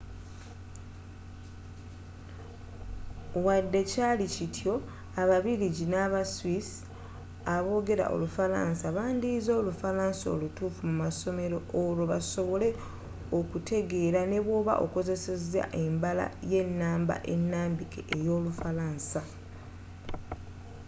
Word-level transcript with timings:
wadde 3.45 3.79
kyali 3.91 4.25
kityo 4.35 4.73
ababirigi 5.21 5.85
naba 5.93 6.21
swiss 6.35 6.67
abogera 7.55 8.05
olufalansa 8.15 8.87
bandiyize 8.97 9.51
olufalansa 9.61 10.25
olutuufu 10.35 10.83
musomero 10.99 11.57
olwo 11.81 12.03
basobole 12.13 12.69
okukutegeera 13.37 14.21
nebwoba 14.31 14.73
okozeseza 14.85 15.63
embala 15.83 16.25
y'enamba 16.51 17.15
enambike 17.33 18.01
eyolufalansa 18.15 19.21